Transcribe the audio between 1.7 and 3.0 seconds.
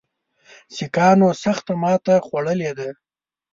ماته خوړلې ده.